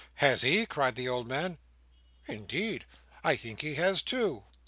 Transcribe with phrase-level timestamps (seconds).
[0.15, 1.59] "Has he?" cried the old man.
[2.25, 2.85] "Indeed
[3.23, 4.45] I think he has too."